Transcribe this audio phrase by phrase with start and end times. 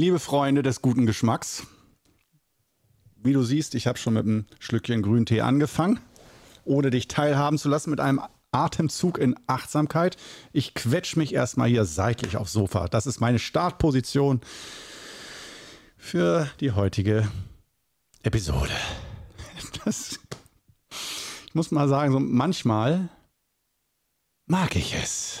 [0.00, 1.66] Liebe Freunde des guten Geschmacks.
[3.16, 5.98] Wie du siehst, ich habe schon mit einem Schlückchen Grüntee angefangen,
[6.64, 8.20] ohne dich teilhaben zu lassen mit einem
[8.52, 10.16] Atemzug in Achtsamkeit.
[10.52, 12.86] Ich quetsch mich erstmal hier seitlich aufs Sofa.
[12.86, 14.40] Das ist meine Startposition
[15.96, 17.28] für die heutige
[18.22, 18.70] Episode.
[19.84, 20.20] Das,
[21.46, 23.08] ich muss mal sagen, so manchmal
[24.46, 25.40] mag ich es.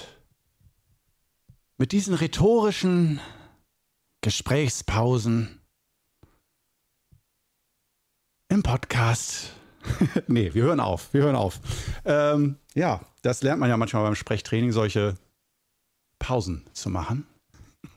[1.76, 3.20] Mit diesen rhetorischen
[4.28, 5.58] Gesprächspausen
[8.50, 9.54] im Podcast.
[10.26, 11.58] nee, wir hören auf, wir hören auf.
[12.04, 15.16] Ähm, ja, das lernt man ja manchmal beim Sprechtraining, solche
[16.18, 17.26] Pausen zu machen.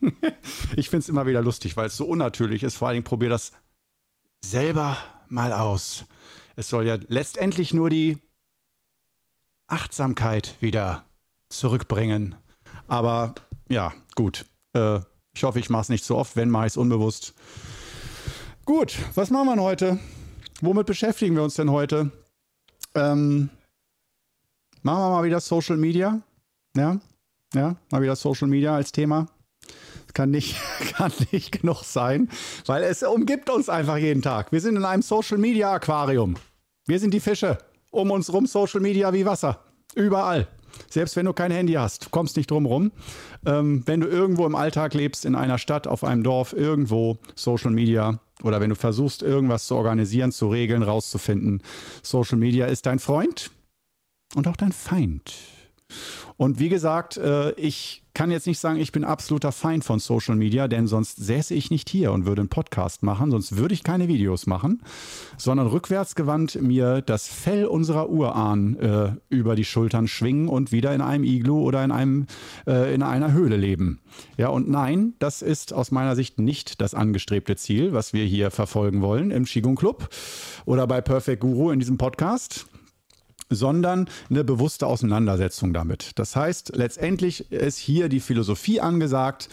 [0.74, 2.76] ich finde es immer wieder lustig, weil es so unnatürlich ist.
[2.76, 3.52] Vor allen Dingen probier das
[4.42, 4.96] selber
[5.28, 6.06] mal aus.
[6.56, 8.16] Es soll ja letztendlich nur die
[9.66, 11.04] Achtsamkeit wieder
[11.50, 12.36] zurückbringen.
[12.88, 13.34] Aber
[13.68, 14.46] ja, gut.
[14.72, 15.00] Äh,
[15.34, 16.36] ich hoffe, ich mache es nicht so oft.
[16.36, 17.34] Wenn, mache ich es unbewusst.
[18.64, 19.98] Gut, was machen wir denn heute?
[20.60, 22.12] Womit beschäftigen wir uns denn heute?
[22.94, 23.50] Ähm,
[24.82, 26.20] machen wir mal wieder Social Media.
[26.76, 26.98] Ja,
[27.54, 29.26] ja, mal wieder Social Media als Thema.
[30.14, 30.56] kann nicht,
[30.96, 32.28] kann nicht genug sein,
[32.66, 34.52] weil es umgibt uns einfach jeden Tag.
[34.52, 36.36] Wir sind in einem Social Media Aquarium.
[36.86, 37.58] Wir sind die Fische.
[37.90, 39.62] Um uns rum Social Media wie Wasser.
[39.94, 40.48] Überall.
[40.88, 42.92] Selbst wenn du kein Handy hast, kommst nicht drum rum.
[43.46, 47.70] Ähm, wenn du irgendwo im Alltag lebst, in einer Stadt, auf einem Dorf, irgendwo Social
[47.70, 51.62] Media oder wenn du versuchst, irgendwas zu organisieren, zu regeln, rauszufinden,
[52.02, 53.50] Social Media ist dein Freund
[54.34, 55.34] und auch dein Feind.
[56.36, 60.36] Und wie gesagt, äh, ich kann jetzt nicht sagen, ich bin absoluter Feind von Social
[60.36, 63.84] Media, denn sonst säße ich nicht hier und würde einen Podcast machen, sonst würde ich
[63.84, 64.82] keine Videos machen,
[65.38, 71.00] sondern rückwärtsgewandt mir das Fell unserer Urahnen äh, über die Schultern schwingen und wieder in
[71.00, 72.26] einem Iglu oder in einem
[72.66, 74.00] äh, in einer Höhle leben.
[74.36, 78.50] Ja, und nein, das ist aus meiner Sicht nicht das angestrebte Ziel, was wir hier
[78.50, 80.08] verfolgen wollen im Qigong Club
[80.64, 82.66] oder bei Perfect Guru in diesem Podcast
[83.54, 86.12] sondern eine bewusste Auseinandersetzung damit.
[86.16, 89.48] Das heißt, letztendlich ist hier die Philosophie angesagt,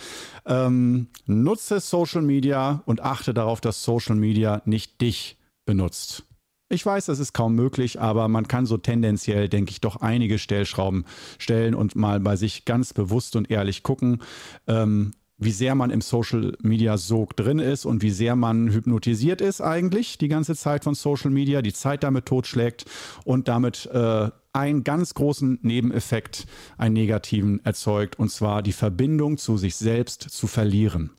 [0.46, 6.24] ähm, nutze Social Media und achte darauf, dass Social Media nicht dich benutzt.
[6.72, 10.38] Ich weiß, das ist kaum möglich, aber man kann so tendenziell, denke ich, doch einige
[10.38, 11.06] Stellschrauben
[11.40, 14.22] stellen und mal bei sich ganz bewusst und ehrlich gucken,
[14.68, 19.42] ähm, wie sehr man im Social Media Sog drin ist und wie sehr man hypnotisiert
[19.42, 22.86] ist eigentlich die ganze Zeit von Social Media, die Zeit damit totschlägt
[23.24, 26.46] und damit äh, einen ganz großen Nebeneffekt,
[26.78, 31.12] einen negativen erzeugt, und zwar die Verbindung zu sich selbst zu verlieren.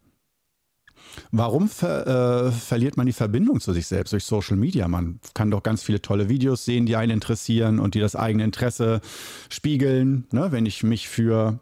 [1.33, 2.07] Warum ver,
[2.47, 4.87] äh, verliert man die Verbindung zu sich selbst durch Social Media?
[4.87, 8.45] Man kann doch ganz viele tolle Videos sehen, die einen interessieren und die das eigene
[8.45, 9.01] Interesse
[9.49, 10.27] spiegeln.
[10.31, 10.53] Ne?
[10.53, 11.61] Wenn ich mich für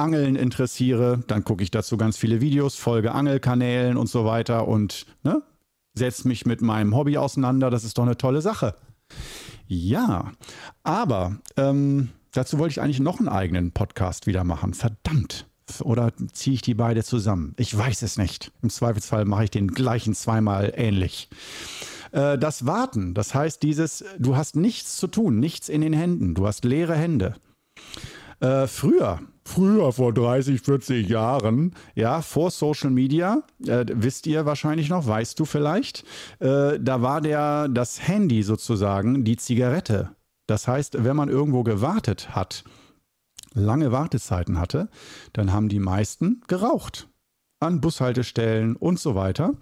[0.00, 5.06] Angeln interessiere, dann gucke ich dazu ganz viele Videos, folge Angelkanälen und so weiter und
[5.22, 5.42] ne,
[5.94, 7.70] setze mich mit meinem Hobby auseinander.
[7.70, 8.74] Das ist doch eine tolle Sache.
[9.66, 10.32] Ja,
[10.82, 14.74] aber ähm, dazu wollte ich eigentlich noch einen eigenen Podcast wieder machen.
[14.74, 15.46] Verdammt.
[15.82, 17.54] Oder ziehe ich die beide zusammen?
[17.56, 18.50] Ich weiß es nicht.
[18.62, 21.28] Im Zweifelsfall mache ich den gleichen zweimal ähnlich.
[22.12, 26.34] Äh, das Warten, das heißt dieses, du hast nichts zu tun, nichts in den Händen,
[26.34, 27.36] du hast leere Hände.
[28.40, 34.88] Äh, früher früher vor 30, 40 Jahren, ja, vor Social Media, äh, wisst ihr wahrscheinlich
[34.88, 36.04] noch, weißt du vielleicht,
[36.38, 40.10] äh, da war der, das Handy sozusagen die Zigarette.
[40.46, 42.64] Das heißt, wenn man irgendwo gewartet hat,
[43.52, 44.88] lange Wartezeiten hatte,
[45.32, 47.09] dann haben die meisten geraucht
[47.60, 49.54] an Bushaltestellen und so weiter.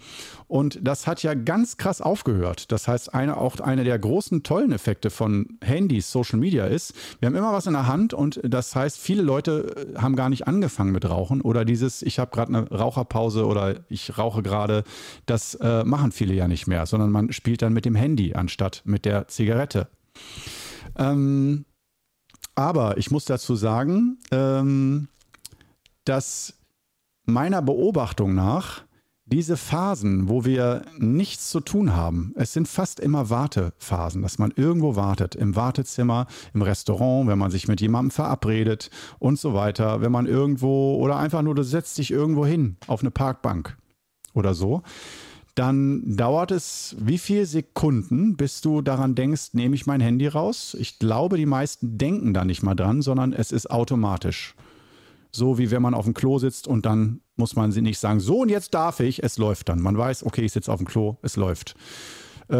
[0.46, 2.70] Und das hat ja ganz krass aufgehört.
[2.70, 7.26] Das heißt, eine, auch einer der großen tollen Effekte von Handys, Social Media ist, wir
[7.26, 10.46] haben immer was in der Hand und das heißt, viele Leute äh, haben gar nicht
[10.46, 14.84] angefangen mit Rauchen oder dieses, ich habe gerade eine Raucherpause oder ich rauche gerade,
[15.26, 18.82] das äh, machen viele ja nicht mehr, sondern man spielt dann mit dem Handy anstatt
[18.84, 19.88] mit der Zigarette.
[20.96, 21.64] Ähm,
[22.54, 25.08] aber ich muss dazu sagen, ähm,
[26.04, 26.57] dass
[27.28, 28.82] meiner Beobachtung nach
[29.30, 34.52] diese Phasen, wo wir nichts zu tun haben, es sind fast immer Wartephasen, dass man
[34.56, 40.00] irgendwo wartet, im Wartezimmer, im Restaurant, wenn man sich mit jemandem verabredet und so weiter,
[40.00, 43.76] wenn man irgendwo oder einfach nur du setzt dich irgendwo hin auf eine Parkbank
[44.32, 44.82] oder so,
[45.54, 50.74] dann dauert es wie viele Sekunden, bis du daran denkst, nehme ich mein Handy raus?
[50.78, 54.54] Ich glaube, die meisten denken da nicht mal dran, sondern es ist automatisch.
[55.30, 58.20] So wie wenn man auf dem Klo sitzt und dann muss man sie nicht sagen,
[58.20, 59.80] so und jetzt darf ich, es läuft dann.
[59.80, 61.76] Man weiß, okay, ich sitze auf dem Klo, es läuft.
[62.48, 62.56] Äh,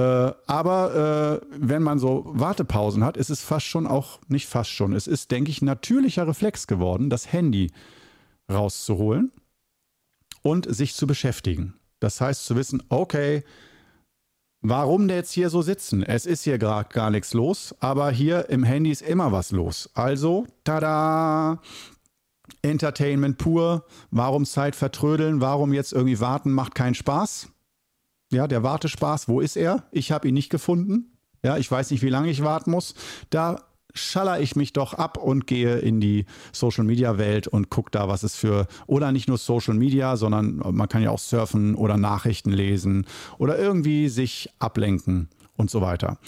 [0.46, 4.92] aber äh, wenn man so Wartepausen hat, ist es fast schon auch, nicht fast schon,
[4.92, 7.72] es ist, denke ich, natürlicher Reflex geworden, das Handy
[8.50, 9.32] rauszuholen
[10.42, 11.74] und sich zu beschäftigen.
[12.00, 13.44] Das heißt zu wissen, okay,
[14.60, 16.02] warum der jetzt hier so sitzen?
[16.02, 19.90] Es ist hier gerade gar nichts los, aber hier im Handy ist immer was los.
[19.94, 21.60] Also, tada!
[22.62, 23.84] Entertainment pur.
[24.10, 25.40] Warum Zeit vertrödeln?
[25.40, 26.52] Warum jetzt irgendwie warten?
[26.52, 27.48] Macht keinen Spaß.
[28.30, 29.84] Ja, der Wartespaß, wo ist er?
[29.90, 31.18] Ich habe ihn nicht gefunden.
[31.42, 32.94] Ja, ich weiß nicht, wie lange ich warten muss.
[33.30, 33.62] Da
[33.94, 38.08] schaller ich mich doch ab und gehe in die Social Media Welt und gucke da,
[38.08, 41.96] was es für, oder nicht nur Social Media, sondern man kann ja auch surfen oder
[41.96, 43.06] Nachrichten lesen
[43.38, 46.18] oder irgendwie sich ablenken und so weiter.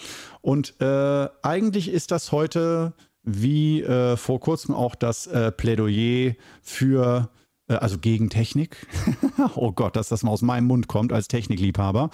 [0.40, 7.31] Und äh, eigentlich ist das heute wie äh, vor kurzem auch das äh, Plädoyer für
[7.70, 8.87] äh, also gegen Technik.
[9.55, 12.11] oh Gott, dass das mal aus meinem Mund kommt als Technikliebhaber.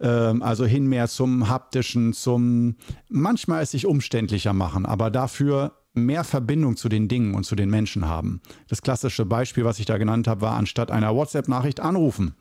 [0.00, 2.76] Ähm, also hin mehr zum haptischen, zum
[3.08, 7.70] manchmal es sich umständlicher machen, aber dafür mehr Verbindung zu den Dingen und zu den
[7.70, 8.40] Menschen haben.
[8.68, 12.34] Das klassische Beispiel, was ich da genannt habe, war anstatt einer WhatsApp-Nachricht anrufen.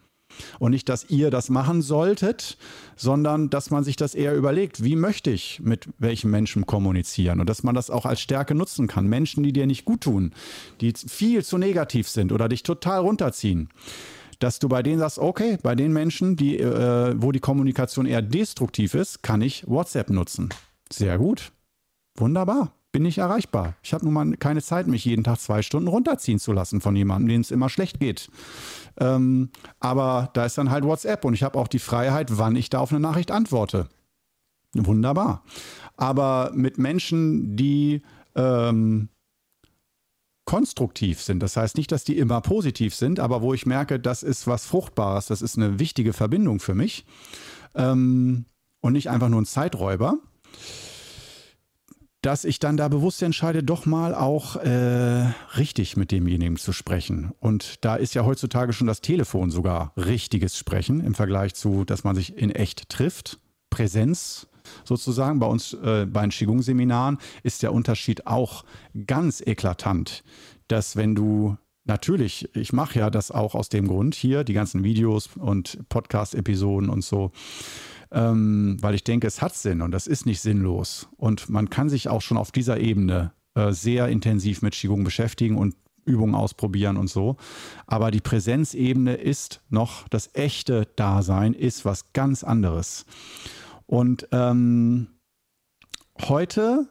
[0.59, 2.57] Und nicht, dass ihr das machen solltet,
[2.95, 7.49] sondern dass man sich das eher überlegt, wie möchte ich mit welchem Menschen kommunizieren und
[7.49, 9.07] dass man das auch als Stärke nutzen kann.
[9.07, 10.33] Menschen, die dir nicht gut tun,
[10.81, 13.69] die viel zu negativ sind oder dich total runterziehen.
[14.39, 18.21] Dass du bei denen sagst, okay, bei den Menschen, die, äh, wo die Kommunikation eher
[18.21, 20.49] destruktiv ist, kann ich WhatsApp nutzen.
[20.91, 21.51] Sehr gut.
[22.15, 23.75] Wunderbar bin ich erreichbar.
[23.83, 26.95] Ich habe nun mal keine Zeit, mich jeden Tag zwei Stunden runterziehen zu lassen von
[26.95, 28.27] jemandem, dem es immer schlecht geht.
[28.99, 32.71] Ähm, aber da ist dann halt WhatsApp und ich habe auch die Freiheit, wann ich
[32.71, 33.87] da auf eine Nachricht antworte.
[34.73, 35.43] Wunderbar.
[35.95, 38.01] Aber mit Menschen, die
[38.33, 39.09] ähm,
[40.45, 44.23] konstruktiv sind, das heißt nicht, dass die immer positiv sind, aber wo ich merke, das
[44.23, 47.05] ist was Fruchtbares, das ist eine wichtige Verbindung für mich
[47.75, 48.45] ähm,
[48.79, 50.17] und nicht einfach nur ein Zeiträuber
[52.21, 57.31] dass ich dann da bewusst entscheide, doch mal auch äh, richtig mit demjenigen zu sprechen.
[57.39, 62.03] Und da ist ja heutzutage schon das Telefon sogar richtiges Sprechen im Vergleich zu, dass
[62.03, 63.39] man sich in echt trifft.
[63.69, 64.47] Präsenz
[64.83, 65.39] sozusagen.
[65.39, 68.65] Bei uns äh, bei den Qigong-Seminaren ist der Unterschied auch
[69.05, 70.23] ganz eklatant,
[70.67, 71.57] dass wenn du
[71.89, 76.89] Natürlich, ich mache ja das auch aus dem Grund hier, die ganzen Videos und Podcast-Episoden
[76.89, 77.31] und so
[78.11, 81.07] ähm, weil ich denke, es hat Sinn und das ist nicht sinnlos.
[81.17, 85.57] Und man kann sich auch schon auf dieser Ebene äh, sehr intensiv mit Qigong beschäftigen
[85.57, 85.75] und
[86.05, 87.35] Übungen ausprobieren und so.
[87.85, 93.05] Aber die Präsenzebene ist noch das echte Dasein, ist was ganz anderes.
[93.85, 95.07] Und ähm,
[96.21, 96.87] heute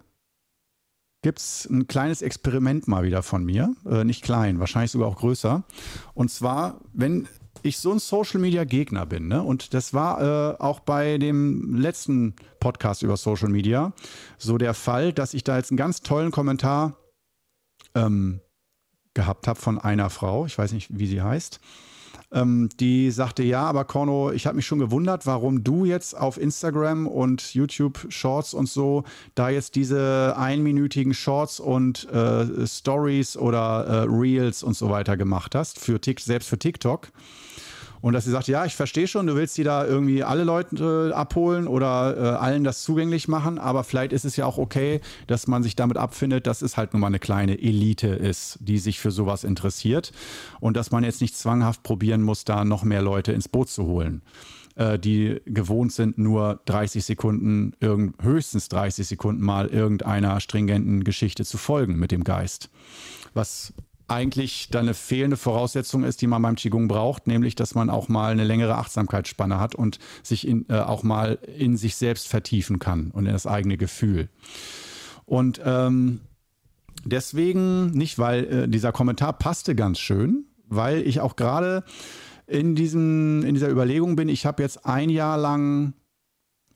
[1.23, 3.75] gibt es ein kleines Experiment mal wieder von mir.
[3.85, 5.65] Äh, nicht klein, wahrscheinlich sogar auch größer.
[6.15, 7.27] Und zwar, wenn
[7.67, 9.29] ich so ein Social Media Gegner bin.
[9.29, 9.43] Ne?
[9.43, 13.93] Und das war äh, auch bei dem letzten Podcast über Social Media
[14.39, 16.97] so der Fall, dass ich da jetzt einen ganz tollen Kommentar
[17.95, 18.41] ähm,
[19.15, 20.47] gehabt habe von einer Frau.
[20.47, 21.61] Ich weiß nicht, wie sie heißt.
[22.33, 26.39] Ähm, die sagte, ja, aber Korno, ich habe mich schon gewundert, warum du jetzt auf
[26.39, 29.05] Instagram und YouTube Shorts und so
[29.35, 35.55] da jetzt diese einminütigen Shorts und äh, Stories oder äh, Reels und so weiter gemacht
[35.55, 37.09] hast, für selbst für TikTok.
[38.07, 41.11] Und dass sie sagt, ja, ich verstehe schon, du willst die da irgendwie alle Leute
[41.11, 45.01] äh, abholen oder äh, allen das zugänglich machen, aber vielleicht ist es ja auch okay,
[45.27, 48.79] dass man sich damit abfindet, dass es halt nur mal eine kleine Elite ist, die
[48.79, 50.13] sich für sowas interessiert
[50.61, 53.87] und dass man jetzt nicht zwanghaft probieren muss, da noch mehr Leute ins Boot zu
[53.87, 54.23] holen
[54.77, 57.73] äh, die gewohnt sind, nur 30 Sekunden,
[58.23, 62.71] höchstens 30 Sekunden mal irgendeiner stringenten Geschichte zu folgen mit dem Geist.
[63.35, 63.75] Was
[64.09, 68.09] eigentlich dann eine fehlende Voraussetzung ist, die man beim Qigong braucht, nämlich dass man auch
[68.09, 72.79] mal eine längere Achtsamkeitsspanne hat und sich in, äh, auch mal in sich selbst vertiefen
[72.79, 74.29] kann und in das eigene Gefühl.
[75.25, 76.21] Und ähm,
[77.05, 81.85] deswegen nicht, weil äh, dieser Kommentar passte ganz schön, weil ich auch gerade
[82.47, 84.29] in in dieser Überlegung bin.
[84.29, 85.95] Ich habe jetzt ein Jahr lang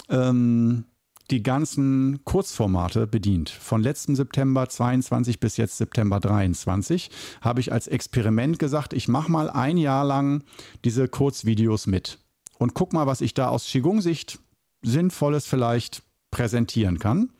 [0.09, 0.85] ähm,
[1.31, 3.51] die ganzen Kurzformate bedient.
[3.51, 7.11] Von letzten September 22 bis jetzt September 23
[7.41, 10.43] habe ich als Experiment gesagt, ich mache mal ein Jahr lang
[10.85, 12.19] diese Kurzvideos mit
[12.59, 14.39] und guck mal, was ich da aus Qigong-Sicht
[14.83, 17.31] Sinnvolles vielleicht präsentieren kann.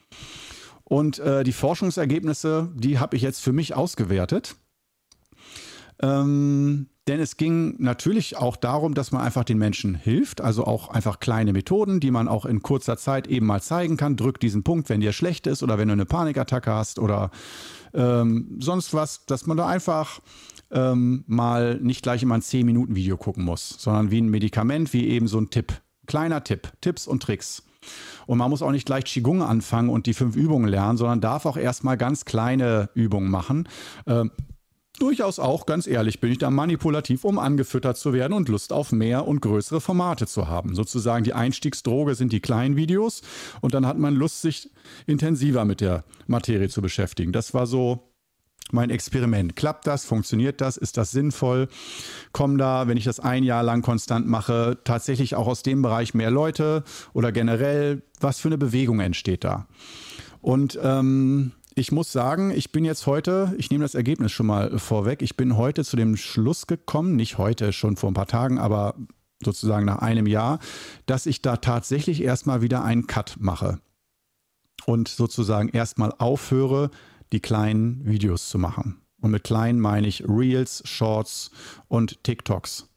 [0.85, 4.57] Und äh, die Forschungsergebnisse, die habe ich jetzt für mich ausgewertet.
[6.03, 10.89] Ähm, denn es ging natürlich auch darum, dass man einfach den Menschen hilft, also auch
[10.89, 14.17] einfach kleine Methoden, die man auch in kurzer Zeit eben mal zeigen kann.
[14.17, 17.31] Drück diesen Punkt, wenn dir schlecht ist oder wenn du eine Panikattacke hast oder
[17.95, 20.21] ähm, sonst was, dass man da einfach
[20.71, 25.27] ähm, mal nicht gleich immer ein 10-Minuten-Video gucken muss, sondern wie ein Medikament, wie eben
[25.27, 25.73] so ein Tipp.
[26.07, 27.65] Kleiner Tipp, Tipps und Tricks.
[28.27, 31.47] Und man muss auch nicht gleich Qigong anfangen und die fünf Übungen lernen, sondern darf
[31.47, 33.69] auch erstmal ganz kleine Übungen machen.
[34.07, 34.31] Ähm,
[35.01, 38.93] durchaus auch, ganz ehrlich, bin ich da manipulativ, um angefüttert zu werden und Lust auf
[38.93, 40.75] mehr und größere Formate zu haben.
[40.75, 43.23] Sozusagen die Einstiegsdroge sind die kleinen Videos
[43.61, 44.71] und dann hat man Lust, sich
[45.07, 47.33] intensiver mit der Materie zu beschäftigen.
[47.33, 48.11] Das war so
[48.73, 49.57] mein Experiment.
[49.57, 50.05] Klappt das?
[50.05, 50.77] Funktioniert das?
[50.77, 51.69] Ist das sinnvoll?
[52.33, 56.15] Kommen da, wenn ich das ein Jahr lang konstant mache, tatsächlich auch aus dem Bereich
[56.15, 58.03] mehr Leute oder generell?
[58.21, 59.67] Was für eine Bewegung entsteht da?
[60.41, 64.79] Und ähm, ich muss sagen, ich bin jetzt heute, ich nehme das Ergebnis schon mal
[64.79, 68.59] vorweg, ich bin heute zu dem Schluss gekommen, nicht heute, schon vor ein paar Tagen,
[68.59, 68.95] aber
[69.43, 70.59] sozusagen nach einem Jahr,
[71.07, 73.81] dass ich da tatsächlich erstmal wieder einen Cut mache
[74.87, 76.91] und sozusagen erstmal aufhöre,
[77.33, 79.01] die kleinen Videos zu machen.
[79.21, 81.51] Und mit kleinen meine ich Reels, Shorts
[81.89, 82.89] und TikToks.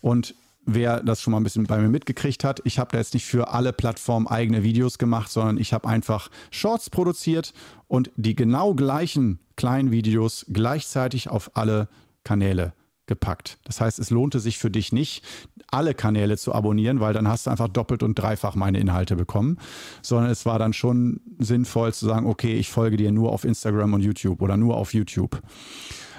[0.00, 0.34] Und
[0.66, 3.24] wer das schon mal ein bisschen bei mir mitgekriegt hat, ich habe da jetzt nicht
[3.24, 7.54] für alle Plattformen eigene Videos gemacht, sondern ich habe einfach Shorts produziert
[7.88, 11.88] und die genau gleichen kleinen Videos gleichzeitig auf alle
[12.24, 12.74] Kanäle
[13.06, 13.58] gepackt.
[13.64, 15.24] Das heißt, es lohnte sich für dich nicht,
[15.68, 19.58] alle Kanäle zu abonnieren, weil dann hast du einfach doppelt und dreifach meine Inhalte bekommen,
[20.02, 23.94] sondern es war dann schon sinnvoll zu sagen, okay, ich folge dir nur auf Instagram
[23.94, 25.40] und YouTube oder nur auf YouTube.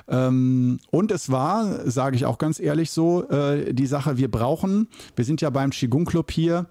[0.07, 4.87] Ähm, und es war, sage ich auch ganz ehrlich so, äh, die Sache, wir brauchen,
[5.15, 6.67] wir sind ja beim Qigong Club hier,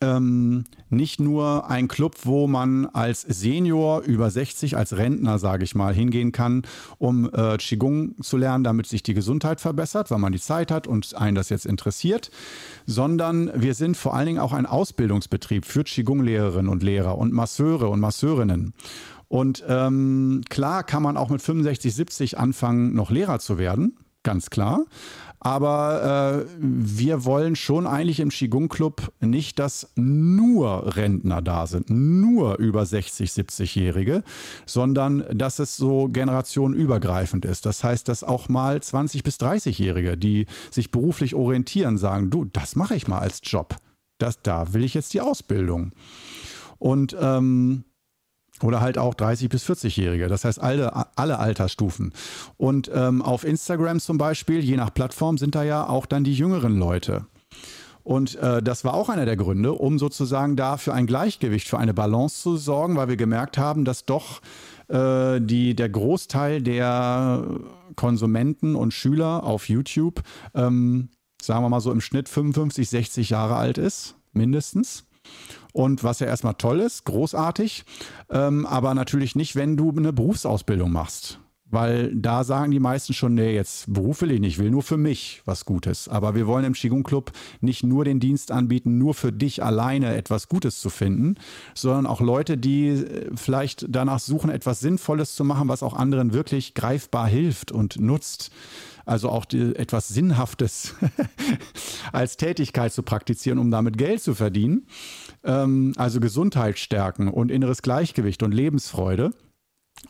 [0.00, 5.74] ähm, nicht nur ein Club, wo man als Senior über 60, als Rentner, sage ich
[5.74, 6.62] mal, hingehen kann,
[6.98, 10.86] um äh, Qigong zu lernen, damit sich die Gesundheit verbessert, weil man die Zeit hat
[10.86, 12.30] und einen das jetzt interessiert,
[12.84, 17.88] sondern wir sind vor allen Dingen auch ein Ausbildungsbetrieb für Qigong-Lehrerinnen und Lehrer und Masseure
[17.88, 18.74] und Masseurinnen.
[19.28, 24.50] Und ähm, klar kann man auch mit 65, 70 anfangen, noch Lehrer zu werden, ganz
[24.50, 24.84] klar.
[25.40, 31.90] Aber äh, wir wollen schon eigentlich im Qigong Club nicht, dass nur Rentner da sind,
[31.90, 34.24] nur über 60, 70-Jährige,
[34.64, 37.66] sondern dass es so generationenübergreifend ist.
[37.66, 42.74] Das heißt, dass auch mal 20 bis 30-Jährige, die sich beruflich orientieren, sagen, du, das
[42.74, 43.76] mache ich mal als Job.
[44.18, 45.92] Das, da will ich jetzt die Ausbildung.
[46.78, 47.84] Und ähm,
[48.62, 52.12] oder halt auch 30 bis 40-Jährige, das heißt alle, alle Altersstufen.
[52.56, 56.34] Und ähm, auf Instagram zum Beispiel, je nach Plattform, sind da ja auch dann die
[56.34, 57.26] jüngeren Leute.
[58.02, 61.78] Und äh, das war auch einer der Gründe, um sozusagen da für ein Gleichgewicht, für
[61.78, 64.42] eine Balance zu sorgen, weil wir gemerkt haben, dass doch
[64.86, 67.44] äh, die, der Großteil der
[67.96, 70.22] Konsumenten und Schüler auf YouTube,
[70.54, 71.08] ähm,
[71.42, 75.05] sagen wir mal so im Schnitt 55, 60 Jahre alt ist, mindestens.
[75.72, 77.84] Und was ja erstmal toll ist, großartig,
[78.30, 81.38] ähm, aber natürlich nicht, wenn du eine Berufsausbildung machst.
[81.68, 84.96] Weil da sagen die meisten schon, nee, jetzt Beruf will ich nicht, will nur für
[84.96, 86.08] mich was Gutes.
[86.08, 90.14] Aber wir wollen im Qigong Club nicht nur den Dienst anbieten, nur für dich alleine
[90.14, 91.34] etwas Gutes zu finden,
[91.74, 96.32] sondern auch Leute, die äh, vielleicht danach suchen, etwas Sinnvolles zu machen, was auch anderen
[96.32, 98.52] wirklich greifbar hilft und nutzt
[99.06, 100.94] also auch die, etwas Sinnhaftes
[102.12, 104.86] als Tätigkeit zu praktizieren, um damit Geld zu verdienen.
[105.44, 109.30] Ähm, also Gesundheit stärken und inneres Gleichgewicht und Lebensfreude.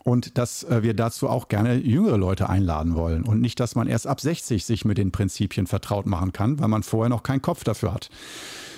[0.03, 3.87] Und dass äh, wir dazu auch gerne jüngere Leute einladen wollen und nicht, dass man
[3.87, 7.41] erst ab 60 sich mit den Prinzipien vertraut machen kann, weil man vorher noch keinen
[7.41, 8.09] Kopf dafür hat.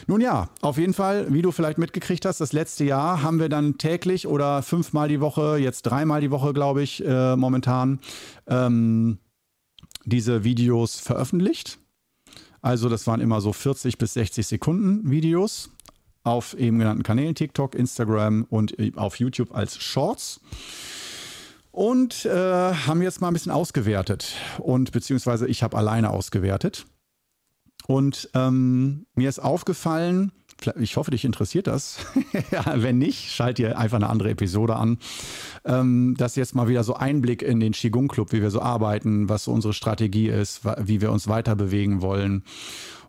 [0.06, 3.50] Nun ja, auf jeden Fall, wie du vielleicht mitgekriegt hast, das letzte Jahr haben wir
[3.50, 8.00] dann täglich oder fünfmal die Woche, jetzt dreimal die Woche, glaube ich, äh, momentan,
[8.48, 9.20] ähm,
[10.06, 11.78] diese Videos veröffentlicht.
[12.62, 15.70] Also das waren immer so 40 bis 60 Sekunden Videos
[16.24, 20.42] auf eben genannten Kanälen, TikTok, Instagram und auf YouTube als Shorts.
[21.72, 26.86] Und äh, haben jetzt mal ein bisschen ausgewertet und beziehungsweise ich habe alleine ausgewertet.
[27.88, 30.32] Und ähm, mir ist aufgefallen,
[30.80, 32.00] ich hoffe, dich interessiert das.
[32.52, 34.98] ja, wenn nicht, schalt dir einfach eine andere Episode an.
[35.66, 39.30] Ähm, das jetzt mal wieder so Einblick in den Qigong Club, wie wir so arbeiten,
[39.30, 42.44] was so unsere Strategie ist, wie wir uns weiter bewegen wollen.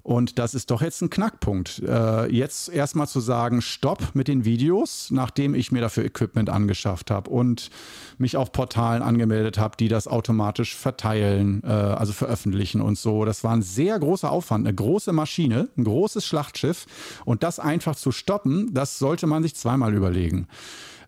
[0.03, 1.83] Und das ist doch jetzt ein Knackpunkt.
[1.87, 7.11] Äh, jetzt erstmal zu sagen, stopp mit den Videos, nachdem ich mir dafür Equipment angeschafft
[7.11, 7.71] habe und
[8.19, 13.25] mich auf Portalen angemeldet habe, die das automatisch verteilen, äh, also veröffentlichen und so.
[13.25, 16.87] Das war ein sehr großer Aufwand, eine große Maschine, ein großes Schlachtschiff.
[17.25, 20.49] Und das einfach zu stoppen, das sollte man sich zweimal überlegen.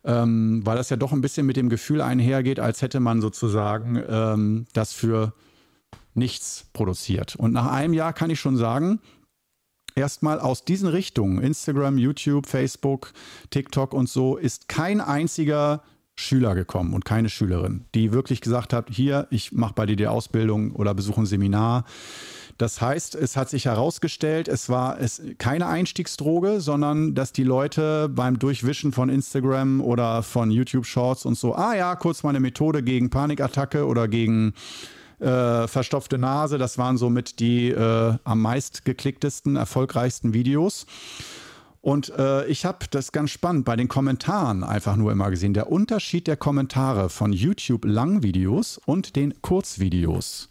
[0.05, 4.03] Ähm, weil das ja doch ein bisschen mit dem Gefühl einhergeht, als hätte man sozusagen
[4.09, 5.33] ähm, das für
[6.15, 7.37] nichts produziert.
[7.37, 9.01] Und nach einem Jahr kann ich schon sagen,
[9.95, 13.13] erstmal aus diesen Richtungen, Instagram, YouTube, Facebook,
[13.51, 15.83] TikTok und so, ist kein einziger
[16.15, 20.07] Schüler gekommen und keine Schülerin, die wirklich gesagt hat, hier, ich mache bei dir die
[20.07, 21.85] Ausbildung oder besuche ein Seminar.
[22.59, 28.11] Das heißt, es hat sich herausgestellt, es war es keine Einstiegsdroge, sondern dass die Leute
[28.11, 32.41] beim Durchwischen von Instagram oder von YouTube Shorts und so, ah ja, kurz mal eine
[32.41, 34.53] Methode gegen Panikattacke oder gegen
[35.23, 40.87] äh, verstopfte Nase, das waren somit die äh, am meist geklicktesten, erfolgreichsten Videos.
[41.81, 45.55] Und äh, ich habe das ganz spannend bei den Kommentaren einfach nur immer gesehen.
[45.55, 50.49] Der Unterschied der Kommentare von YouTube Langvideos und den Kurzvideos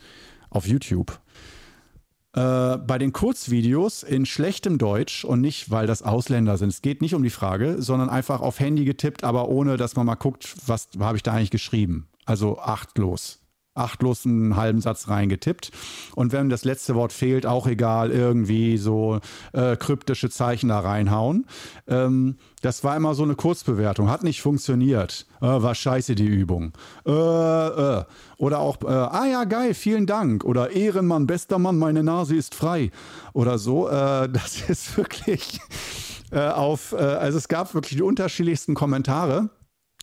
[0.49, 1.19] auf YouTube.
[2.33, 6.69] Äh, bei den Kurzvideos in schlechtem Deutsch und nicht, weil das Ausländer sind.
[6.69, 10.05] Es geht nicht um die Frage, sondern einfach auf Handy getippt, aber ohne, dass man
[10.05, 12.07] mal guckt, was habe ich da eigentlich geschrieben.
[12.25, 13.40] Also achtlos
[13.73, 15.71] achtlos einen halben Satz reingetippt.
[16.15, 19.19] Und wenn das letzte Wort fehlt, auch egal, irgendwie so
[19.53, 21.45] äh, kryptische Zeichen da reinhauen.
[21.87, 24.09] Ähm, das war immer so eine Kurzbewertung.
[24.09, 25.25] Hat nicht funktioniert.
[25.39, 26.73] Äh, war scheiße die Übung.
[27.05, 28.03] Äh, äh.
[28.37, 30.43] Oder auch, äh, ah ja, geil, vielen Dank.
[30.43, 32.91] Oder Ehrenmann, bester Mann, meine Nase ist frei.
[33.33, 33.87] Oder so.
[33.87, 35.59] Äh, das ist wirklich
[36.31, 39.49] auf, also es gab wirklich die unterschiedlichsten Kommentare.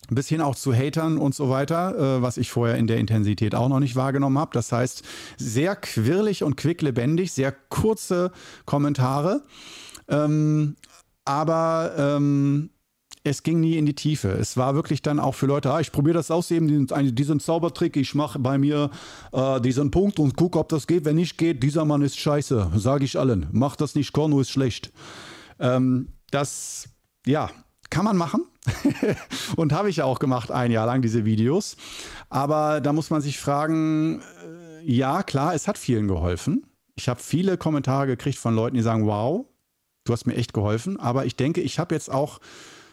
[0.09, 3.55] Ein bisschen auch zu Hatern und so weiter, äh, was ich vorher in der Intensität
[3.55, 4.51] auch noch nicht wahrgenommen habe.
[4.53, 5.03] Das heißt,
[5.37, 8.31] sehr quirlig und quicklebendig, sehr kurze
[8.65, 9.43] Kommentare.
[10.07, 10.75] Ähm,
[11.25, 12.71] aber ähm,
[13.23, 14.29] es ging nie in die Tiefe.
[14.29, 17.39] Es war wirklich dann auch für Leute, ah, ich probiere das aus, eben diesen, diesen
[17.39, 18.89] Zaubertrick, ich mache bei mir
[19.31, 21.05] äh, diesen Punkt und gucke, ob das geht.
[21.05, 23.47] Wenn nicht geht, dieser Mann ist scheiße, sage ich allen.
[23.51, 24.91] Mach das nicht, Korno ist schlecht.
[25.59, 26.89] Ähm, das,
[27.25, 27.49] ja,
[27.89, 28.45] kann man machen.
[29.55, 31.77] und habe ich ja auch gemacht, ein Jahr lang diese Videos.
[32.29, 36.65] Aber da muss man sich fragen, äh, ja, klar, es hat vielen geholfen.
[36.95, 39.45] Ich habe viele Kommentare gekriegt von Leuten, die sagen, wow,
[40.03, 40.99] du hast mir echt geholfen.
[40.99, 42.39] Aber ich denke, ich habe jetzt auch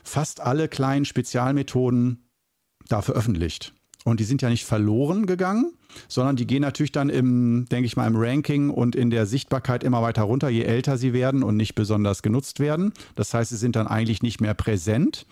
[0.04, 2.28] fast alle kleinen Spezialmethoden
[2.88, 3.73] da veröffentlicht.
[4.04, 5.73] Und die sind ja nicht verloren gegangen,
[6.06, 9.82] sondern die gehen natürlich dann im, denke ich mal, im Ranking und in der Sichtbarkeit
[9.82, 12.93] immer weiter runter, je älter sie werden und nicht besonders genutzt werden.
[13.17, 15.26] Das heißt, sie sind dann eigentlich nicht mehr präsent.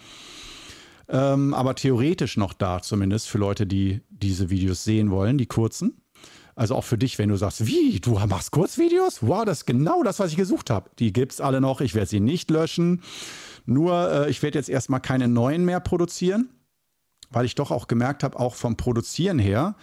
[1.08, 6.00] Ähm, aber theoretisch noch da, zumindest für Leute, die diese Videos sehen wollen, die kurzen.
[6.56, 9.18] Also auch für dich, wenn du sagst, wie, du machst Kurzvideos?
[9.22, 10.88] Wow, das ist genau das, was ich gesucht habe.
[10.98, 11.80] Die gibt es alle noch.
[11.80, 13.02] Ich werde sie nicht löschen.
[13.66, 16.48] Nur, äh, ich werde jetzt erstmal keine neuen mehr produzieren
[17.34, 19.74] weil ich doch auch gemerkt habe, auch vom Produzieren her,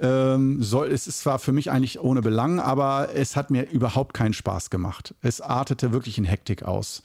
[0.00, 4.14] ähm, soll, es ist zwar für mich eigentlich ohne Belang, aber es hat mir überhaupt
[4.14, 5.14] keinen Spaß gemacht.
[5.22, 7.02] Es artete wirklich in Hektik aus.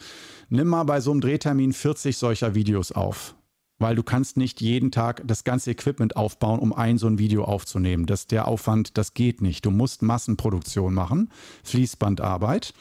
[0.49, 3.35] Nimm mal bei so einem Drehtermin 40 solcher Videos auf.
[3.79, 7.43] Weil du kannst nicht jeden Tag das ganze Equipment aufbauen, um ein so ein Video
[7.43, 8.05] aufzunehmen.
[8.05, 9.65] Das, der Aufwand, das geht nicht.
[9.65, 11.29] Du musst Massenproduktion machen,
[11.63, 12.73] Fließbandarbeit.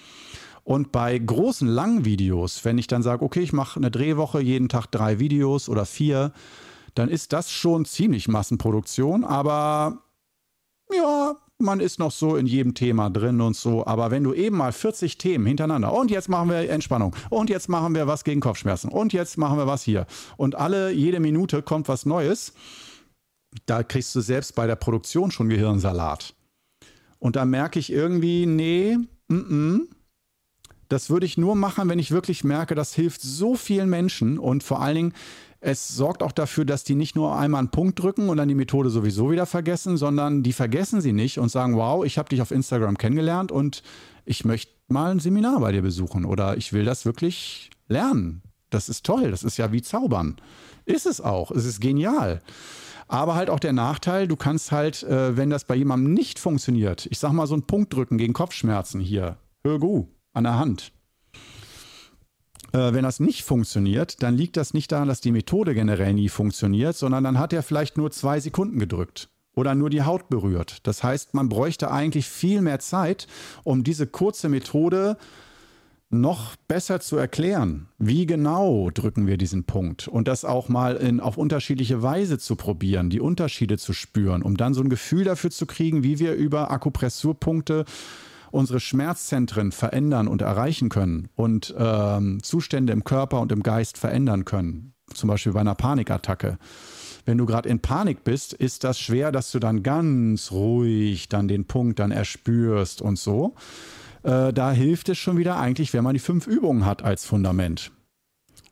[0.65, 4.69] Und bei großen, langen Videos, wenn ich dann sage, okay, ich mache eine Drehwoche, jeden
[4.69, 6.33] Tag drei Videos oder vier,
[6.95, 10.03] dann ist das schon ziemlich Massenproduktion, aber
[10.95, 13.87] ja, man ist noch so in jedem Thema drin und so.
[13.87, 17.69] Aber wenn du eben mal 40 Themen hintereinander und jetzt machen wir Entspannung und jetzt
[17.69, 21.63] machen wir was gegen Kopfschmerzen und jetzt machen wir was hier und alle, jede Minute
[21.63, 22.53] kommt was Neues,
[23.67, 26.35] da kriegst du selbst bei der Produktion schon Gehirnsalat.
[27.19, 28.97] Und da merke ich irgendwie, nee,
[29.29, 29.81] mm -mm,
[30.89, 34.63] das würde ich nur machen, wenn ich wirklich merke, das hilft so vielen Menschen und
[34.63, 35.13] vor allen Dingen,
[35.63, 38.55] es sorgt auch dafür, dass die nicht nur einmal einen Punkt drücken und dann die
[38.55, 42.43] Methode sowieso wieder vergessen, sondern die vergessen sie nicht und sagen, wow, ich habe dich
[42.43, 43.85] auf Instagram kennengelernt und
[44.25, 48.43] ich möchte mal ein Seminar bei dir besuchen oder ich will das wirklich lernen.
[48.71, 50.37] Das ist toll, das ist ja wie Zaubern.
[50.85, 52.43] Ist es auch, es ist genial.
[53.07, 57.07] Aber halt auch der Nachteil, du kannst halt, äh, wenn das bei jemandem nicht funktioniert,
[57.11, 60.93] ich sag mal so einen Punkt drücken gegen Kopfschmerzen hier, hör gu, an der Hand.
[62.73, 66.29] Äh, wenn das nicht funktioniert, dann liegt das nicht daran, dass die Methode generell nie
[66.29, 70.79] funktioniert, sondern dann hat er vielleicht nur zwei Sekunden gedrückt oder nur die Haut berührt.
[70.87, 73.27] Das heißt, man bräuchte eigentlich viel mehr Zeit,
[73.65, 75.17] um diese kurze Methode
[76.09, 77.89] noch besser zu erklären.
[77.99, 80.09] Wie genau drücken wir diesen Punkt?
[80.09, 84.59] Und das auch mal in, auf unterschiedliche Weise zu probieren, die Unterschiede zu spüren, um
[84.59, 87.87] dann so ein Gefühl dafür zu kriegen, wie wir über Akupressurpunkte
[88.53, 94.45] unsere Schmerzzentren verändern und erreichen können und ähm, Zustände im Körper und im Geist verändern
[94.45, 94.95] können.
[95.15, 96.59] Zum Beispiel bei einer Panikattacke.
[97.25, 101.49] Wenn du gerade in Panik bist, ist das schwer, dass du dann ganz ruhig dann
[101.49, 103.55] den Punkt dann erspürst und so.
[104.23, 107.93] Äh, da hilft es schon wieder eigentlich, wenn man die fünf Übungen hat als Fundament.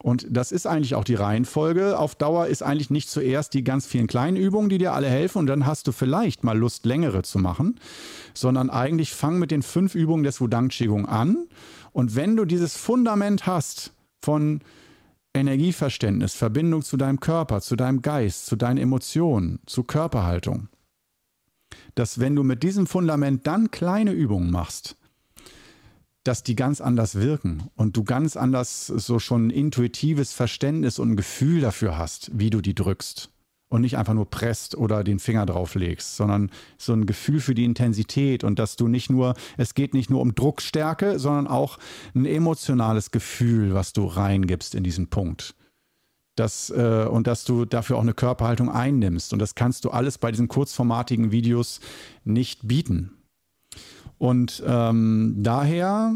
[0.02, 1.98] Und das ist eigentlich auch die Reihenfolge.
[1.98, 5.38] Auf Dauer ist eigentlich nicht zuerst die ganz vielen kleinen Übungen, die dir alle helfen
[5.38, 7.78] und dann hast du vielleicht mal Lust, längere zu machen,
[8.32, 11.46] sondern eigentlich fang mit den fünf Übungen des Wudang Qigong an.
[11.92, 14.60] Und wenn du dieses Fundament hast von
[15.34, 20.68] Energieverständnis, Verbindung zu deinem Körper, zu deinem Geist, zu deinen Emotionen, zu Körperhaltung,
[21.94, 24.96] dass wenn du mit diesem Fundament dann kleine Übungen machst,
[26.24, 31.12] dass die ganz anders wirken und du ganz anders so schon ein intuitives Verständnis und
[31.12, 33.30] ein Gefühl dafür hast, wie du die drückst
[33.70, 37.54] und nicht einfach nur presst oder den Finger drauf legst, sondern so ein Gefühl für
[37.54, 41.78] die Intensität und dass du nicht nur, es geht nicht nur um Druckstärke, sondern auch
[42.14, 45.54] ein emotionales Gefühl, was du reingibst in diesen Punkt.
[46.34, 49.32] Das, äh, und dass du dafür auch eine Körperhaltung einnimmst.
[49.32, 51.80] Und das kannst du alles bei diesen kurzformatigen Videos
[52.24, 53.19] nicht bieten.
[54.20, 56.14] Und ähm, daher,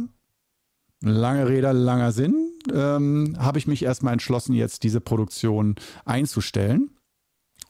[1.01, 6.94] lange Rede, langer Sinn, ähm, habe ich mich erstmal entschlossen, jetzt diese Produktion einzustellen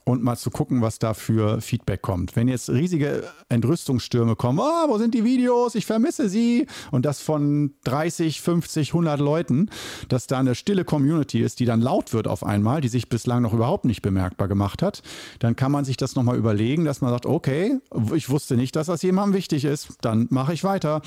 [0.05, 2.35] und mal zu gucken, was da für Feedback kommt.
[2.35, 5.73] Wenn jetzt riesige Entrüstungsstürme kommen, oh, wo sind die Videos?
[5.73, 6.67] Ich vermisse sie.
[6.91, 9.69] Und das von 30, 50, 100 Leuten,
[10.07, 13.41] dass da eine stille Community ist, die dann laut wird auf einmal, die sich bislang
[13.41, 15.01] noch überhaupt nicht bemerkbar gemacht hat,
[15.39, 17.79] dann kann man sich das nochmal überlegen, dass man sagt, okay,
[18.13, 21.01] ich wusste nicht, dass das jemandem wichtig ist, dann mache ich weiter.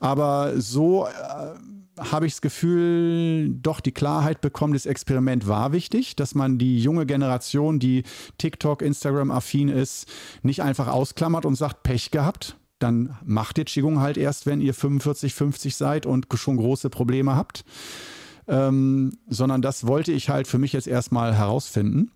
[0.00, 1.06] Aber so...
[1.06, 6.58] Äh, habe ich das Gefühl, doch die Klarheit bekommen, das Experiment war wichtig, dass man
[6.58, 8.04] die junge Generation, die
[8.38, 10.08] TikTok, Instagram-affin ist,
[10.42, 12.56] nicht einfach ausklammert und sagt, Pech gehabt.
[12.78, 17.36] Dann macht ihr Qigong halt erst, wenn ihr 45, 50 seid und schon große Probleme
[17.36, 17.64] habt.
[18.48, 22.10] Ähm, sondern das wollte ich halt für mich jetzt erstmal herausfinden.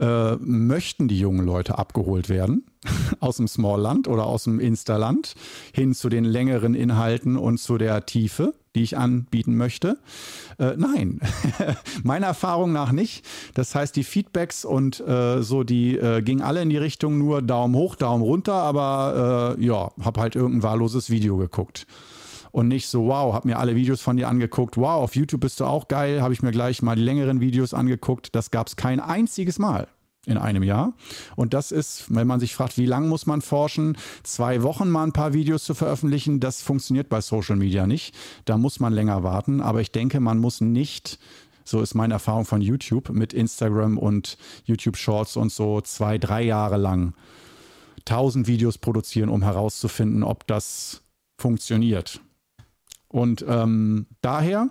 [0.00, 2.64] Äh, möchten die jungen Leute abgeholt werden
[3.20, 5.34] aus dem Smallland oder aus dem Instaland
[5.72, 9.98] hin zu den längeren Inhalten und zu der Tiefe, die ich anbieten möchte?
[10.60, 11.18] Äh, nein,
[12.04, 13.26] meiner Erfahrung nach nicht.
[13.54, 17.42] Das heißt, die Feedbacks und äh, so, die äh, gingen alle in die Richtung nur
[17.42, 21.88] Daumen hoch, Daumen runter, aber äh, ja, habe halt irgendein wahlloses Video geguckt
[22.52, 25.60] und nicht so, wow, hab mir alle Videos von dir angeguckt, wow, auf YouTube bist
[25.60, 28.34] du auch geil, habe ich mir gleich mal die längeren Videos angeguckt.
[28.34, 29.88] Das gab es kein einziges Mal
[30.26, 30.92] in einem Jahr.
[31.36, 35.04] Und das ist, wenn man sich fragt, wie lange muss man forschen, zwei Wochen mal
[35.04, 38.14] ein paar Videos zu veröffentlichen, das funktioniert bei Social Media nicht.
[38.44, 39.60] Da muss man länger warten.
[39.60, 41.18] Aber ich denke, man muss nicht
[41.68, 46.42] so ist meine Erfahrung von YouTube mit Instagram und YouTube Shorts und so zwei, drei
[46.42, 47.12] Jahre lang
[48.06, 51.02] tausend Videos produzieren, um herauszufinden, ob das
[51.36, 52.22] funktioniert.
[53.08, 54.68] Und ähm, daher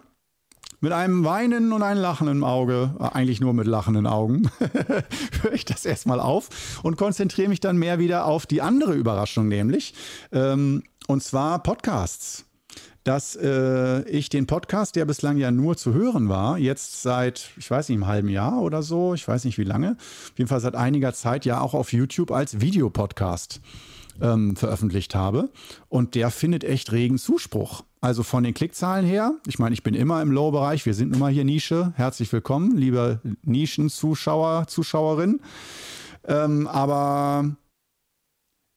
[0.80, 4.50] mit einem Weinen und einem Lachen im Auge, äh, eigentlich nur mit lachenden Augen,
[5.42, 9.48] höre ich das erstmal auf und konzentriere mich dann mehr wieder auf die andere Überraschung,
[9.48, 9.94] nämlich,
[10.32, 12.44] ähm, und zwar Podcasts.
[13.04, 17.72] Dass äh, ich den Podcast, der bislang ja nur zu hören war, jetzt seit, ich
[17.72, 20.60] weiß nicht, einem halben Jahr oder so, ich weiß nicht wie lange, auf jeden Fall
[20.60, 23.62] seit einiger Zeit ja auch auf YouTube als Videopodcast
[24.22, 25.50] ähm, veröffentlicht habe.
[25.90, 27.84] Und der findet echt regen Zuspruch.
[28.00, 31.20] Also von den Klickzahlen her, ich meine, ich bin immer im Low-Bereich, wir sind nun
[31.20, 31.94] mal hier Nische.
[31.96, 35.40] Herzlich willkommen, liebe Nischen-Zuschauer, Zuschauerin.
[36.26, 37.56] Ähm, aber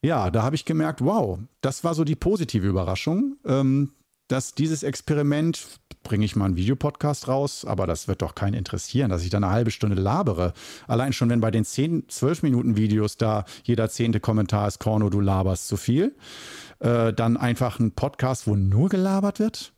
[0.03, 3.91] ja, da habe ich gemerkt, wow, das war so die positive Überraschung, ähm,
[4.31, 9.11] dass dieses Experiment, bringe ich mal einen Videopodcast raus, aber das wird doch keinen interessieren,
[9.11, 10.55] dass ich da eine halbe Stunde labere.
[10.87, 15.11] Allein schon, wenn bei den 10, 12 Minuten Videos da jeder zehnte Kommentar ist, Korno,
[15.11, 16.15] du laberst zu viel
[16.79, 19.73] äh, dann einfach ein Podcast, wo nur gelabert wird.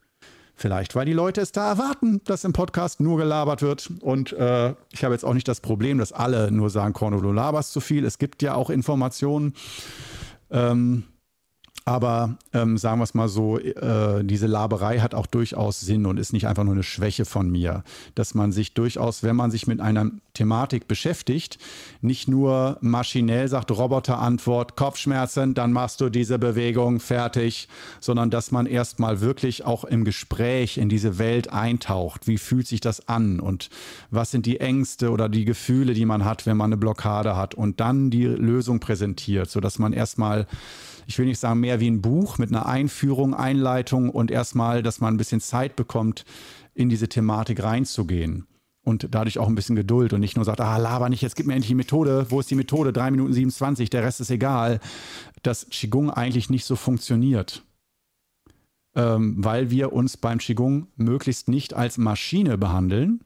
[0.55, 3.91] Vielleicht, weil die Leute es da erwarten, dass im Podcast nur gelabert wird.
[4.01, 7.33] Und äh, ich habe jetzt auch nicht das Problem, dass alle nur sagen, Korno, du
[7.33, 8.05] laberst zu viel.
[8.05, 9.55] Es gibt ja auch Informationen.
[10.51, 11.05] Ähm,
[11.85, 16.18] aber ähm, sagen wir es mal so, äh, diese Laberei hat auch durchaus Sinn und
[16.18, 17.83] ist nicht einfach nur eine Schwäche von mir.
[18.14, 21.59] Dass man sich durchaus, wenn man sich mit einer Thematik beschäftigt,
[22.01, 27.68] nicht nur maschinell sagt, Roboterantwort, Kopfschmerzen, dann machst du diese Bewegung fertig,
[28.01, 32.27] sondern dass man erstmal wirklich auch im Gespräch in diese Welt eintaucht.
[32.27, 33.68] Wie fühlt sich das an und
[34.11, 37.55] was sind die Ängste oder die Gefühle, die man hat, wenn man eine Blockade hat
[37.55, 40.47] und dann die Lösung präsentiert, sodass man erstmal
[41.07, 45.01] ich will nicht sagen mehr wie ein Buch mit einer Einführung, Einleitung und erstmal, dass
[45.01, 46.25] man ein bisschen Zeit bekommt,
[46.75, 48.47] in diese Thematik reinzugehen.
[48.85, 51.47] Und dadurch auch ein bisschen Geduld und nicht nur sagt, ah, laber nicht, jetzt gib
[51.47, 52.27] mir endlich die Methode.
[52.31, 52.92] Wo ist die Methode?
[52.92, 54.81] 3 Minuten 27, der Rest ist egal.
[55.42, 57.62] Dass Qigong eigentlich nicht so funktioniert.
[58.95, 63.21] Ähm, weil wir uns beim Qigong möglichst nicht als Maschine behandeln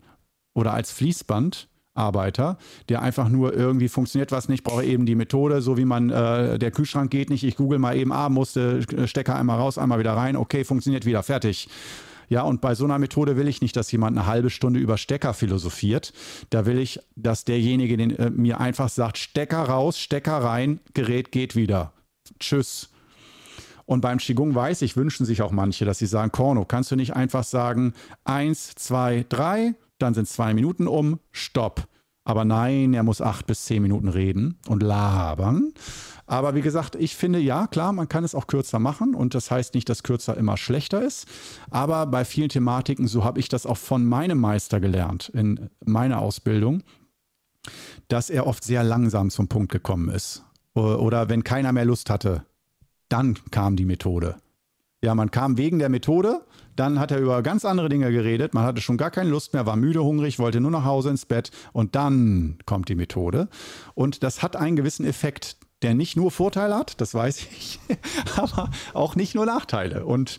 [0.55, 5.63] oder als Fließband, Arbeiter, der einfach nur irgendwie funktioniert was nicht, brauche eben die Methode,
[5.63, 9.35] so wie man, äh, der Kühlschrank geht nicht, ich google mal eben, ah, musste Stecker
[9.35, 11.69] einmal raus, einmal wieder rein, okay, funktioniert wieder, fertig.
[12.29, 14.99] Ja, und bei so einer Methode will ich nicht, dass jemand eine halbe Stunde über
[14.99, 16.13] Stecker philosophiert.
[16.51, 21.33] Da will ich, dass derjenige den, äh, mir einfach sagt, Stecker raus, Stecker rein, Gerät
[21.33, 21.93] geht wieder.
[22.41, 22.91] Tschüss.
[23.85, 26.97] Und beim Qigong weiß ich, wünschen sich auch manche, dass sie sagen, Korno, kannst du
[26.97, 31.87] nicht einfach sagen, eins, zwei, drei, dann sind zwei Minuten um, stopp.
[32.27, 35.73] Aber nein, er muss acht bis zehn Minuten reden und labern.
[36.27, 39.53] Aber wie gesagt, ich finde, ja, klar, man kann es auch kürzer machen und das
[39.53, 41.29] heißt nicht, dass kürzer immer schlechter ist.
[41.71, 46.19] Aber bei vielen Thematiken, so habe ich das auch von meinem Meister gelernt in meiner
[46.19, 46.83] Ausbildung,
[48.09, 50.45] dass er oft sehr langsam zum Punkt gekommen ist.
[50.75, 52.45] Oder wenn keiner mehr Lust hatte,
[53.09, 54.35] dann kam die Methode.
[55.01, 56.45] Ja, man kam wegen der Methode,
[56.77, 59.67] dann hat er über ganz andere Dinge geredet, man hatte schon gar keine Lust mehr,
[59.67, 63.49] war müde, hungrig, wollte nur nach Hause ins Bett und dann kommt die Methode.
[63.95, 67.81] Und das hat einen gewissen Effekt, der nicht nur Vorteile hat, das weiß ich,
[68.37, 70.07] aber auch nicht nur Nachteile.
[70.07, 70.39] Und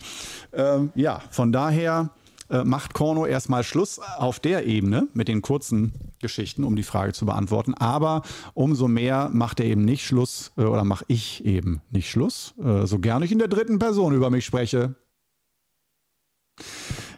[0.54, 2.12] ähm, ja, von daher
[2.50, 7.14] äh, macht Korno erstmal Schluss auf der Ebene mit den kurzen Geschichten, um die Frage
[7.14, 7.74] zu beantworten.
[7.74, 8.22] Aber
[8.54, 12.86] umso mehr macht er eben nicht Schluss äh, oder mache ich eben nicht Schluss, äh,
[12.86, 14.96] so gerne ich in der dritten Person über mich spreche.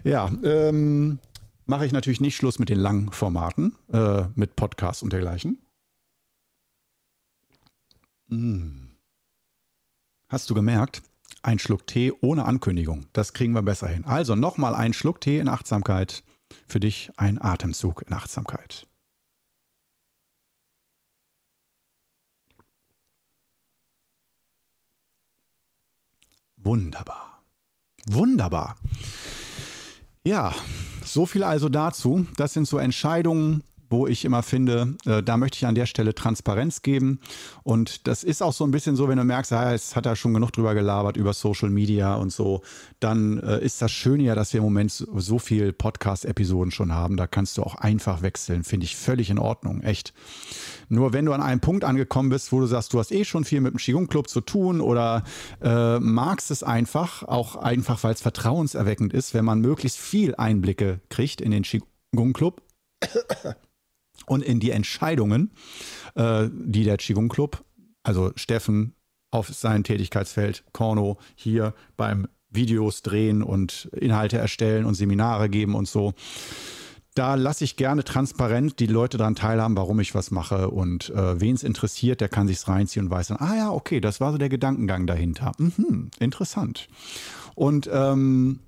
[0.03, 1.19] Ja, ähm,
[1.65, 5.59] mache ich natürlich nicht Schluss mit den langen Formaten, äh, mit Podcasts und dergleichen.
[8.29, 8.91] Hm.
[10.29, 11.01] Hast du gemerkt?
[11.41, 13.07] Ein Schluck Tee ohne Ankündigung.
[13.13, 14.05] Das kriegen wir besser hin.
[14.05, 16.23] Also nochmal ein Schluck Tee in Achtsamkeit.
[16.67, 18.87] Für dich ein Atemzug in Achtsamkeit.
[26.57, 27.38] Wunderbar.
[28.11, 28.75] Wunderbar.
[30.23, 30.53] Ja,
[31.05, 32.25] so viel also dazu.
[32.37, 36.13] Das sind so Entscheidungen, wo ich immer finde, äh, da möchte ich an der Stelle
[36.13, 37.19] Transparenz geben.
[37.63, 40.15] Und das ist auch so ein bisschen so, wenn du merkst, ja, es hat er
[40.15, 42.61] schon genug drüber gelabert, über Social Media und so,
[42.99, 46.93] dann äh, ist das Schöne ja, dass wir im Moment so, so viel Podcast-Episoden schon
[46.93, 47.17] haben.
[47.17, 50.13] Da kannst du auch einfach wechseln, finde ich völlig in Ordnung, echt.
[50.89, 53.45] Nur wenn du an einem Punkt angekommen bist, wo du sagst, du hast eh schon
[53.45, 55.23] viel mit dem Qigong Club zu tun oder
[55.61, 60.99] äh, magst es einfach, auch einfach, weil es vertrauenserweckend ist, wenn man möglichst viel Einblicke
[61.09, 62.61] kriegt in den Qigong Club
[64.25, 65.51] und in die Entscheidungen,
[66.15, 67.63] äh, die der Qigong Club,
[68.03, 68.93] also Steffen
[69.31, 75.87] auf sein Tätigkeitsfeld, Korno hier beim Videos drehen und Inhalte erstellen und Seminare geben und
[75.87, 76.13] so.
[77.15, 81.39] Da lasse ich gerne transparent die Leute daran teilhaben, warum ich was mache und äh,
[81.39, 84.31] wen es interessiert, der kann sich's reinziehen und weiß dann, ah ja, okay, das war
[84.31, 85.51] so der Gedankengang dahinter.
[85.57, 86.87] Mhm, interessant.
[87.55, 88.59] Und ähm,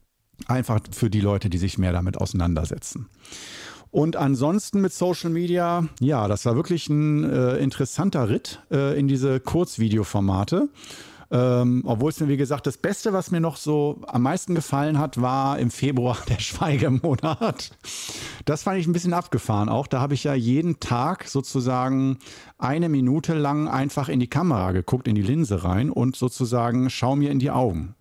[0.47, 3.07] einfach für die Leute, die sich mehr damit auseinandersetzen.
[3.91, 9.09] Und ansonsten mit Social Media, ja, das war wirklich ein äh, interessanter Ritt äh, in
[9.09, 10.69] diese Kurzvideoformate.
[11.29, 14.97] Ähm, Obwohl es mir, wie gesagt, das Beste, was mir noch so am meisten gefallen
[14.97, 17.71] hat, war im Februar der Schweigemonat.
[18.45, 19.87] Das fand ich ein bisschen abgefahren auch.
[19.87, 22.17] Da habe ich ja jeden Tag sozusagen
[22.57, 27.15] eine Minute lang einfach in die Kamera geguckt, in die Linse rein und sozusagen schau
[27.17, 27.95] mir in die Augen.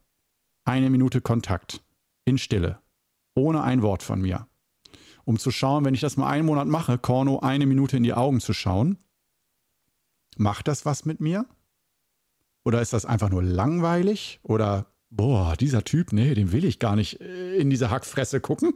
[0.64, 1.82] Eine Minute Kontakt.
[2.24, 2.78] In Stille.
[3.34, 4.46] Ohne ein Wort von mir
[5.30, 8.14] um zu schauen, wenn ich das mal einen Monat mache, Korno eine Minute in die
[8.14, 8.98] Augen zu schauen,
[10.36, 11.46] macht das was mit mir?
[12.64, 14.40] Oder ist das einfach nur langweilig?
[14.42, 18.74] Oder, boah, dieser Typ, nee, den will ich gar nicht äh, in diese Hackfresse gucken?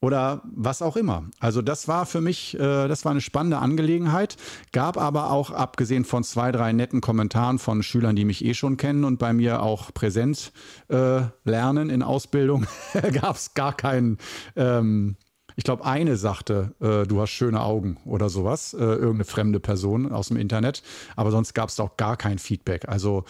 [0.00, 1.24] Oder was auch immer.
[1.38, 4.36] Also das war für mich, äh, das war eine spannende Angelegenheit,
[4.72, 8.76] gab aber auch, abgesehen von zwei, drei netten Kommentaren von Schülern, die mich eh schon
[8.76, 10.52] kennen und bei mir auch präsent
[10.88, 12.66] äh, lernen in Ausbildung,
[13.12, 14.16] gab es gar keinen,
[14.56, 15.16] ähm,
[15.56, 20.10] ich glaube, eine sagte, äh, du hast schöne Augen oder sowas, äh, irgendeine fremde Person
[20.10, 20.82] aus dem Internet,
[21.14, 22.88] aber sonst gab es auch gar kein Feedback.
[22.88, 23.24] Also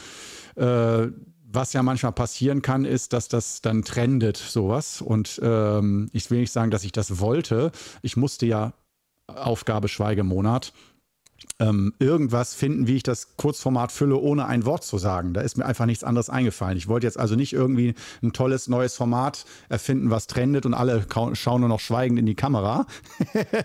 [0.55, 1.09] äh,
[1.53, 5.01] was ja manchmal passieren kann, ist, dass das dann trendet, sowas.
[5.01, 7.73] Und ähm, ich will nicht sagen, dass ich das wollte.
[8.03, 8.73] Ich musste ja
[9.27, 10.73] Aufgabe Schweigemonat
[11.61, 15.35] ähm, irgendwas finden, wie ich das Kurzformat fülle, ohne ein Wort zu sagen.
[15.35, 16.79] Da ist mir einfach nichts anderes eingefallen.
[16.79, 21.05] Ich wollte jetzt also nicht irgendwie ein tolles neues Format erfinden, was trendet und alle
[21.35, 22.87] schauen nur noch schweigend in die Kamera.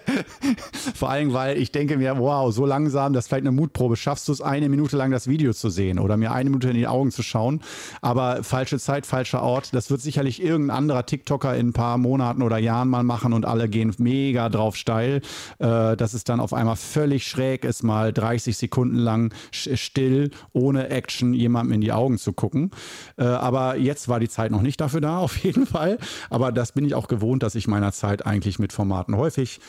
[0.96, 3.96] Vor allem, weil ich denke mir, wow, so langsam, das ist vielleicht eine Mutprobe.
[3.96, 6.76] Schaffst du es, eine Minute lang das Video zu sehen oder mir eine Minute in
[6.76, 7.62] die Augen zu schauen?
[8.02, 9.74] Aber falsche Zeit, falscher Ort.
[9.74, 13.46] Das wird sicherlich irgendein anderer TikToker in ein paar Monaten oder Jahren mal machen und
[13.46, 15.22] alle gehen mega drauf steil.
[15.60, 20.90] Äh, dass es dann auf einmal völlig schräg ist mal 30 Sekunden lang still, ohne
[20.90, 22.72] Action, jemandem in die Augen zu gucken.
[23.18, 25.98] Äh, aber jetzt war die Zeit noch nicht dafür da, auf jeden Fall.
[26.30, 29.60] Aber das bin ich auch gewohnt, dass ich meiner Zeit eigentlich mit Formaten häufig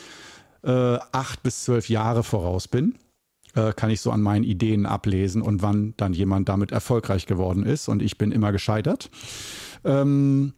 [0.62, 2.94] äh, acht bis zwölf Jahre voraus bin
[3.56, 7.64] äh, kann ich so an meinen Ideen ablesen und wann dann jemand damit erfolgreich geworden
[7.64, 7.88] ist.
[7.88, 9.10] Und ich bin immer gescheitert.
[9.84, 10.52] Ähm,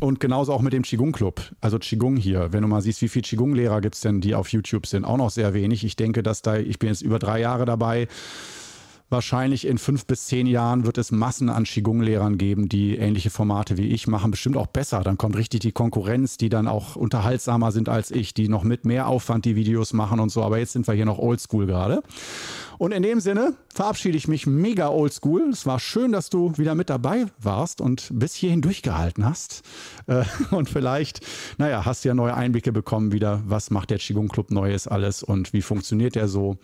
[0.00, 1.40] und genauso auch mit dem Qigong Club.
[1.60, 2.52] Also Qigong hier.
[2.52, 5.16] Wenn du mal siehst, wie viele Qigong-Lehrer gibt es denn, die auf YouTube sind, auch
[5.16, 5.84] noch sehr wenig.
[5.84, 8.08] Ich denke, dass da, ich bin jetzt über drei Jahre dabei.
[9.10, 13.76] Wahrscheinlich in fünf bis zehn Jahren wird es Massen an Qigong-Lehrern geben, die ähnliche Formate
[13.76, 15.02] wie ich machen, bestimmt auch besser.
[15.02, 18.84] Dann kommt richtig die Konkurrenz, die dann auch unterhaltsamer sind als ich, die noch mit
[18.84, 20.42] mehr Aufwand die Videos machen und so.
[20.42, 22.02] Aber jetzt sind wir hier noch oldschool gerade.
[22.78, 25.48] Und in dem Sinne verabschiede ich mich mega oldschool.
[25.50, 29.62] Es war schön, dass du wieder mit dabei warst und bis hierhin durchgehalten hast.
[30.06, 31.20] Äh, und vielleicht,
[31.58, 33.42] naja, hast du ja neue Einblicke bekommen wieder.
[33.46, 36.56] Was macht der Qigong Club Neues alles und wie funktioniert der so?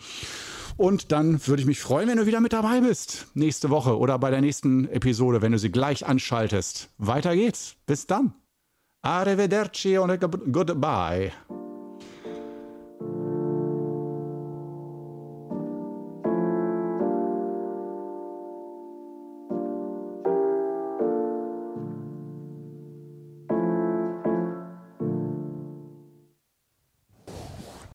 [0.77, 3.27] Und dann würde ich mich freuen, wenn du wieder mit dabei bist.
[3.35, 6.91] Nächste Woche oder bei der nächsten Episode, wenn du sie gleich anschaltest.
[6.99, 7.77] Weiter geht's.
[7.87, 8.35] Bis dann.
[9.03, 10.19] Arrivederci und
[10.51, 11.33] goodbye.